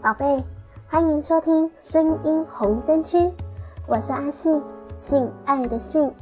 [0.00, 0.44] 宝贝，
[0.88, 3.32] 欢迎收听声音红灯区，
[3.88, 4.62] 我是阿信，
[4.96, 6.14] 性爱的性。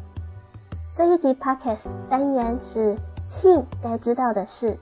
[0.95, 2.97] 这一集 Podcast 单元是
[3.29, 4.79] 性该知道的事。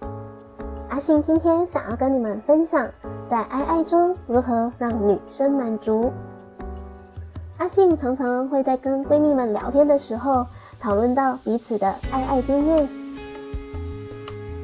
[0.88, 2.88] 阿信今天想要跟你们分享，
[3.29, 6.12] 在爱爱中如何让女生满足。
[7.59, 10.47] 阿信常常会在跟闺蜜们聊天的时候，
[10.79, 12.88] 讨论到彼此的爱爱经验，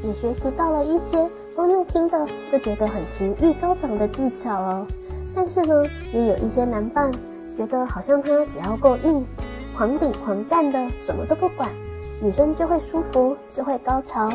[0.05, 1.29] 也学习到了一些。
[1.61, 4.87] 光用听的就觉得很情欲高涨的技巧哦，
[5.35, 7.13] 但是呢，也有一些男伴
[7.55, 9.27] 觉得好像他只要够硬，
[9.77, 11.69] 狂顶狂干的，什么都不管，
[12.23, 14.31] 女生就会舒服，就会高潮。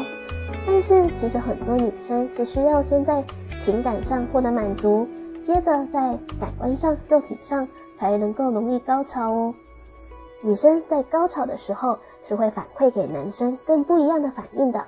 [0.68, 3.24] 但是其实很多女生是需要先在
[3.58, 5.08] 情感上获得满足，
[5.42, 9.56] 接着在感官上、肉体上才能够容易高潮哦。
[10.44, 14.86] 女生在高潮的时候是会反馈给男生更不一样的反应的。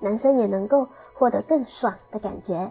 [0.00, 2.70] 男生也能够获得更爽的感觉，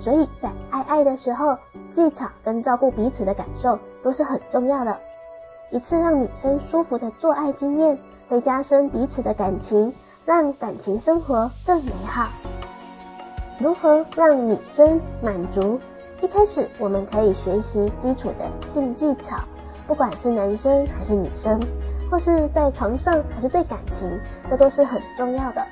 [0.00, 1.56] 所以在爱爱的时候，
[1.90, 4.98] 技巧跟照顾彼此的感受都是很重要的。
[5.70, 12.28] 一次让女生舒服的做爱经验，会加深彼此的感情，让感情生活更美好。
[13.60, 15.80] 如何让女生满足？
[16.20, 19.36] 一开始我们可以学习基础的性技巧，
[19.86, 21.60] 不管是男生还是女生，
[22.10, 24.10] 或是在床上还是对感情，
[24.48, 25.66] 这都是很重要的。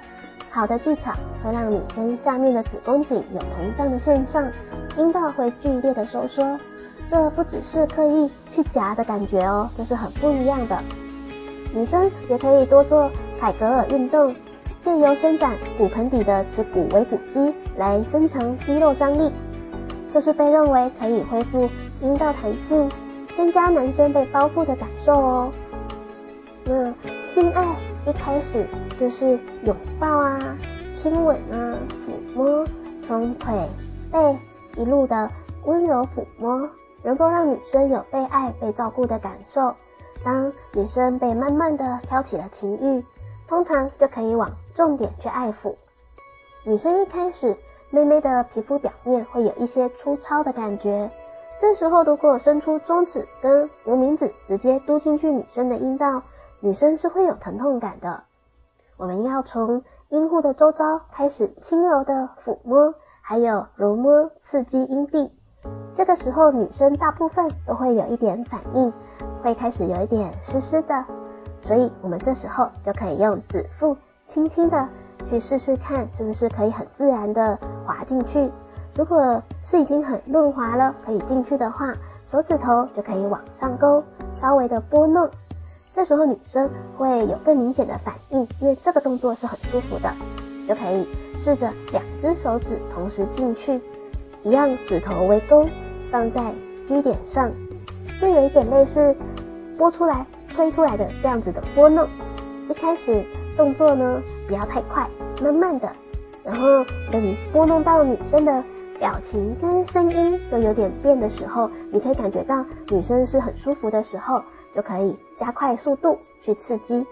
[0.56, 1.12] 好的技巧
[1.44, 4.50] 会让女生下面的子宫颈有膨胀的现象，
[4.96, 6.58] 阴道会剧烈的收缩，
[7.06, 10.78] 这不只是刻意去夹的感觉哦，这是很不一样的。
[11.74, 14.34] 女生也可以多做凯格尔运动，
[14.80, 19.30] 借由伸展骨盆底的耻骨尾骨肌来增强肌肉张力，
[20.10, 21.68] 这是被认为可以恢复
[22.00, 22.90] 阴道弹性，
[23.36, 25.52] 增加男生被包覆的感受哦。
[26.64, 27.76] 那性爱。
[28.06, 28.64] 一开始
[29.00, 30.56] 就是拥抱啊、
[30.94, 32.64] 亲吻啊、抚摸，
[33.02, 33.52] 从腿、
[34.12, 34.38] 背
[34.76, 35.28] 一路的
[35.64, 36.70] 温柔抚摸，
[37.02, 39.74] 能够让女生有被爱、被照顾的感受。
[40.24, 43.04] 当女生被慢慢的挑起了情欲，
[43.48, 45.74] 通常就可以往重点去爱抚。
[46.62, 47.56] 女生一开始
[47.90, 51.10] 妹妹的皮肤表面会有一些粗糙的感觉，
[51.60, 56.22] 这时候如果伸出中指跟无名指直接嘟进去女生的阴道。
[56.60, 58.24] 女生是会有疼痛感的，
[58.96, 65.30] 我们要从阴户的周遭开始轻柔的抚摸，还有揉摸刺激阴蒂。
[65.94, 68.92] 这个时候女生大部分都会有一点反应，
[69.42, 71.04] 会开始有一点湿湿的，
[71.60, 73.96] 所以我们这时候就可以用指腹
[74.26, 74.88] 轻轻的
[75.28, 78.50] 去试试看，是不是可以很自然的滑进去。
[78.94, 81.92] 如果是已经很润滑了，可以进去的话，
[82.24, 84.02] 手指头就可以往上勾，
[84.32, 85.28] 稍微的拨弄。
[85.96, 90.12] 这时候女生会有更明显的反应，因为这个动作是很舒服的，
[90.68, 91.08] 就可以
[91.38, 93.80] 试着两只手指同时进去，
[94.42, 95.66] 一样指头为勾，
[96.12, 96.52] 放在
[96.86, 97.50] G 点上，
[98.20, 99.16] 就有一点类似
[99.78, 102.06] 拨出来、推出来的这样子的拨弄。
[102.68, 103.24] 一开始
[103.56, 105.08] 动作呢不要太快，
[105.42, 105.90] 慢慢的，
[106.44, 108.62] 然后等你拨弄到女生的
[108.98, 114.42] 表情跟声音都有点变的时候，你可以感觉到女生是很舒服的时候。
[114.76, 117.06] 就可以加快速度去刺激。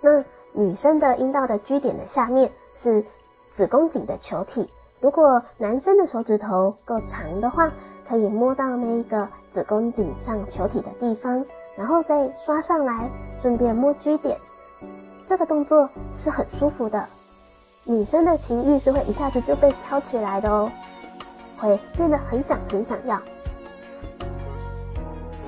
[0.00, 3.04] 那女生的阴道的 G 点的下面是
[3.52, 4.66] 子宫颈的球体，
[5.00, 7.70] 如果男生的手指头够长的话，
[8.08, 11.44] 可以摸到那一个子宫颈上球体的地方，
[11.76, 13.10] 然后再刷上来，
[13.42, 14.38] 顺便摸 G 点。
[15.26, 17.06] 这个动作是很舒服的，
[17.84, 20.72] 女生的情欲是会一下子就被挑起来的哦，
[21.58, 23.20] 会变得很想很想要。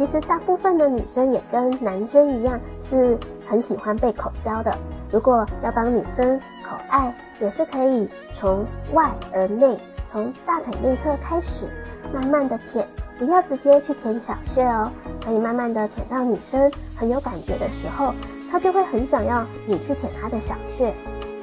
[0.01, 4.75] 其实大部分的女生也跟男生一样，是很喜欢被口交的。
[5.13, 9.79] 如果要帮女生口爱，也是可以从外而内，
[10.11, 11.67] 从大腿内侧开始，
[12.15, 12.89] 慢慢的舔，
[13.19, 14.91] 不要直接去舔小穴哦，
[15.23, 18.15] 可以慢慢的舔到女生很有感觉的时候，
[18.51, 20.95] 她就会很想要你去舔她的小穴。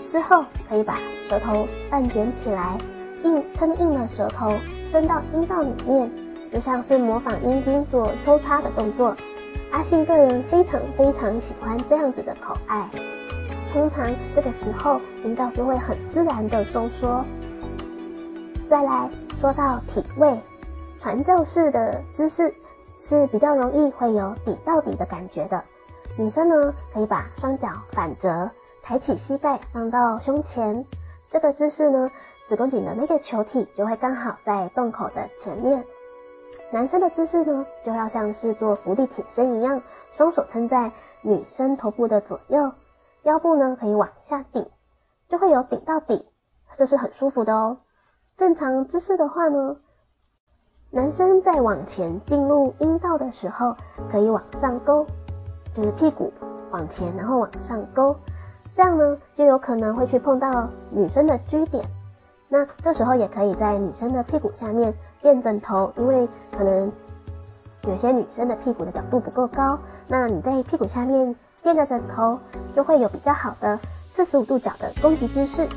[0.07, 2.75] 之后可以把舌头半卷起来，
[3.23, 4.51] 硬撑硬了舌头
[4.87, 6.09] 伸到阴道里面。
[6.51, 9.15] 就像是模仿阴茎做抽插的动作，
[9.71, 12.89] 阿信个人非常非常喜欢这样子的口爱。
[13.73, 17.23] 通常这个时候阴道就会很自然的收缩。
[18.69, 20.39] 再来说到体位，
[20.99, 22.53] 传教士的姿势
[22.99, 25.63] 是比较容易会有顶到底的感觉的。
[26.17, 28.49] 女生呢可以把双脚反折，
[28.81, 30.85] 抬起膝盖放到胸前，
[31.29, 32.09] 这个姿势呢
[32.47, 35.85] 子宫颈的那个球体就会刚好在洞口的前面。
[36.69, 39.81] 男生的姿势呢，就要像是做伏地挺身一样，
[40.13, 40.91] 双手撑在
[41.21, 42.73] 女生头部的左右，
[43.23, 44.69] 腰部呢可以往下顶，
[45.29, 46.25] 就会有顶到底，
[46.73, 47.77] 这是很舒服的哦。
[48.35, 49.77] 正常姿势的话呢，
[50.91, 53.77] 男生在往前进入阴道的时候，
[54.11, 55.07] 可以往上勾，
[55.73, 56.33] 就是屁股
[56.71, 58.17] 往前，然后往上勾，
[58.75, 61.83] 这样呢就有可能会去碰到女生的 G 点。
[62.49, 66.27] 那这时候也可以在女生的屁股下面垫枕头，因为
[66.57, 66.91] 可能
[67.87, 72.39] 有些女生的屁股的角度不够高，那你在屁股下面垫着枕头，
[72.73, 73.77] 就会有比较好的
[74.13, 75.67] 四十五度角的攻击姿势。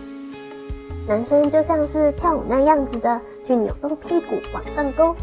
[1.09, 5.17] 男生就像是跳舞那样子的去扭动屁股往上勾，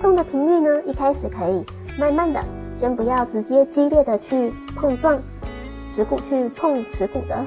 [0.00, 1.64] 动的频率呢，一开始可以
[1.98, 2.40] 慢慢的，
[2.78, 5.18] 先不要直接激烈的去碰撞，
[5.88, 7.44] 耻骨去碰耻骨的。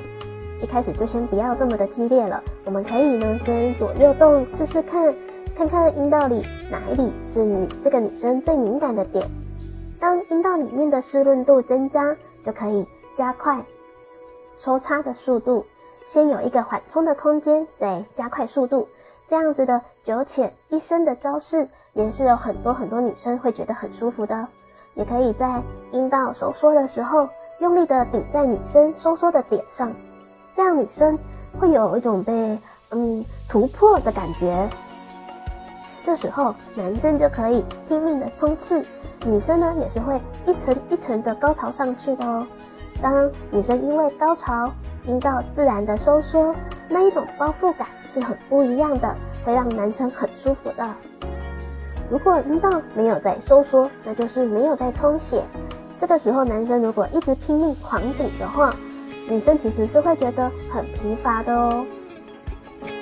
[0.62, 5.16] 一开始就先不要这么的激烈了，我们可以呢先左右动试试看，
[5.56, 9.26] 看看阴道里哪里是女这个女生最敏感的点。
[10.02, 12.86] 当阴道里面的湿润度增加，就可以
[13.16, 13.64] 加快
[14.60, 15.66] 抽插的速度，
[16.08, 18.90] 先有一个缓冲的空间，再加快速度。
[19.30, 24.46] 这样子的九浅一深的招式，也是有很多很多女生会觉得很舒服的。
[24.94, 27.30] 也可以在阴道收缩的时候，
[27.62, 29.94] 用力的顶在女生收缩的点上。
[30.54, 31.18] 这样女生
[31.60, 32.58] 会有一种被
[32.92, 34.70] 嗯突破的感觉，
[36.04, 38.86] 这时候男生就可以拼命的冲刺，
[39.26, 42.46] 女生呢也是会一层一层的高潮上去的哦。
[43.02, 44.72] 当女生因为高潮，
[45.06, 46.56] 阴道自然的收缩，
[46.90, 49.16] 那一种包覆感是很不一样的，
[49.46, 50.96] 会让男生很舒服的。
[52.10, 55.44] 如果阴道没有在收缩，那就是没有在充血，
[56.00, 58.74] 这个时候男生如果一直拼命狂顶的话，
[59.30, 61.86] 女生其实是会觉得很疲乏的哦。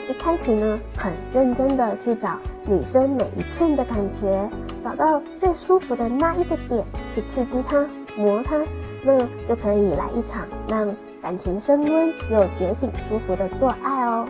[0.10, 4.50] 一开始呢，很认真的去找女生每一寸的感觉，
[4.83, 6.83] 找到最舒服的那一个点，
[7.13, 7.86] 去刺激她、
[8.16, 8.63] 磨她，
[9.04, 14.27] 那就可以来一场让感情升温又绝顶舒服的做爱哦。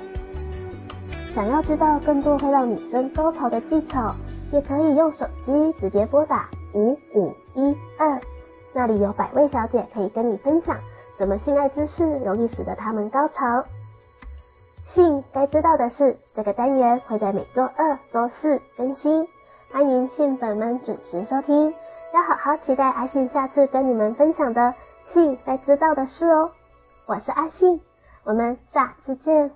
[1.29, 4.15] 想要知道更多会让女生高潮的技巧，
[4.51, 8.19] 也可以用手机直接拨打五五一二，
[8.73, 10.77] 那里有百位小姐可以跟你分享。
[11.15, 13.63] 什么性爱知识容易使得他们高潮？
[14.83, 19.27] 性该知道的事，这个单元会在每周二、周四更新，
[19.71, 21.73] 欢迎性粉们准时收听。
[22.13, 26.51] 要好好期待阿信下次跟你们分享的性该知道的事哦。
[27.05, 27.81] 我是阿信，
[28.23, 29.51] 我们下次见。